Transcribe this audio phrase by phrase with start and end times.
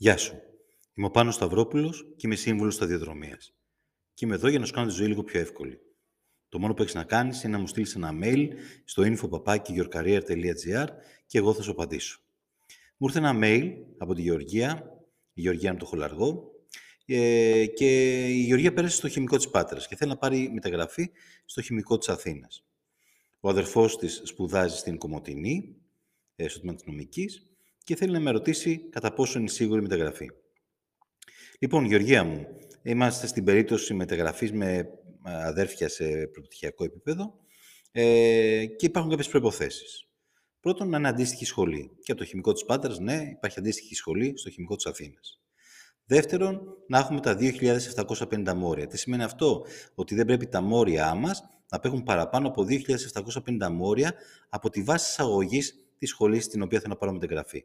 [0.00, 0.42] Γεια σου.
[0.94, 3.54] Είμαι ο Πάνος Σταυρόπουλος και είμαι σύμβουλος σταδιοδρομίας.
[4.14, 5.80] Και είμαι εδώ για να σου κάνω τη ζωή λίγο πιο εύκολη.
[6.48, 8.48] Το μόνο που έχεις να κάνεις είναι να μου στείλεις ένα mail
[8.84, 10.86] στο info.yourcareer.gr
[11.26, 12.20] και εγώ θα σου απαντήσω.
[12.96, 14.98] Μου ήρθε ένα mail από τη Γεωργία,
[15.32, 16.50] η Γεωργία είναι το χολαργό,
[17.06, 21.10] ε, και η Γεωργία πέρασε στο χημικό της Πάτρας και θέλει να πάρει μεταγραφή
[21.44, 22.64] στο χημικό της Αθήνας.
[23.40, 25.76] Ο αδερφός της σπουδάζει στην Κομωτινή,
[26.36, 27.47] ε, στο τμήμα της νομικής,
[27.88, 30.30] και θέλει να με ρωτήσει κατά πόσο είναι σίγουρη η μεταγραφή.
[31.58, 32.46] Λοιπόν, Γεωργία μου,
[32.82, 34.88] είμαστε στην περίπτωση μεταγραφής με
[35.22, 37.34] αδέρφια σε προπτυχιακό επίπεδο
[37.92, 40.08] ε, και υπάρχουν κάποιες προϋποθέσεις.
[40.60, 41.90] Πρώτον, να είναι αντίστοιχη σχολή.
[42.02, 45.40] Και από το χημικό της Πάντρας, ναι, υπάρχει αντίστοιχη σχολή στο χημικό της Αθήνας.
[46.04, 48.86] Δεύτερον, να έχουμε τα 2.750 μόρια.
[48.86, 54.14] Τι σημαίνει αυτό; Ότι δεν πρέπει τα μόρια μας να απέχουν παραπάνω από 2.750 μόρια
[54.48, 55.62] από τη βάση εισαγωγή
[55.98, 57.64] της σχολής στην οποία θέλω να πάρω μεταγραφή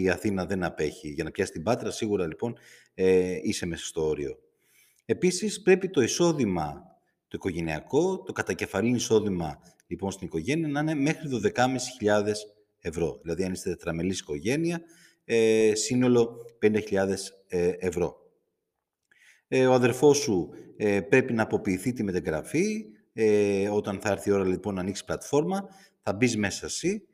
[0.00, 1.08] η Αθήνα δεν απέχει.
[1.08, 2.56] Για να πιάσει την Πάτρα, σίγουρα λοιπόν
[2.94, 4.38] ε, είσαι μέσα στο όριο.
[5.04, 6.82] Επίσης, πρέπει το εισόδημα
[7.28, 12.32] το οικογενειακό, το κατακεφαλήν εισόδημα λοιπόν στην οικογένεια να είναι μέχρι 12.500
[12.80, 13.18] ευρώ.
[13.22, 14.80] Δηλαδή, αν είστε τετραμελής οικογένεια,
[15.24, 17.08] ε, σύνολο 50.000
[17.48, 18.24] ε, ευρώ.
[19.48, 22.84] Ε, ο αδερφός σου ε, πρέπει να αποποιηθεί τη μεταγραφή.
[23.12, 25.68] Ε, όταν θα έρθει η ώρα λοιπόν να ανοίξει πλατφόρμα,
[26.02, 27.06] θα μπεις μέσα εσύ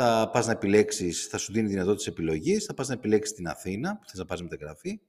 [0.00, 3.98] θα πας να επιλέξεις, θα σου δίνει δυνατότητα επιλογής, θα πας να επιλέξεις την Αθήνα,
[3.98, 5.00] που θες να πας μεταγραφή.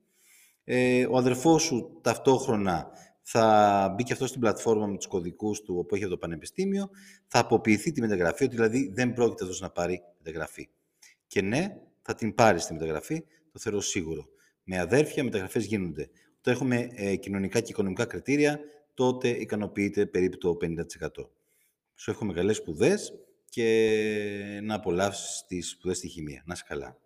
[0.64, 2.88] Ε, ο αδερφός σου ταυτόχρονα
[3.22, 6.90] θα μπει και αυτός στην πλατφόρμα με τους κωδικούς του που έχει από το Πανεπιστήμιο,
[7.28, 10.70] θα αποποιηθεί τη μεταγραφή, ότι δηλαδή δεν πρόκειται αυτός να πάρει μεταγραφή.
[11.28, 14.28] Και ναι, θα την πάρεις τη μεταγραφή, το θεωρώ σίγουρο.
[14.64, 16.10] Με αδέρφια μεταγραφές γίνονται.
[16.40, 18.60] Όταν έχουμε ε, κοινωνικά και οικονομικά κριτήρια,
[18.94, 21.28] τότε ικανοποιείται περίπου το 50%.
[21.95, 23.14] Σου εύχομαι καλές σπουδές
[23.50, 26.43] και να απολαύσεις τις σπουδές στη χημεία.
[26.45, 26.98] Να είσαι καλά.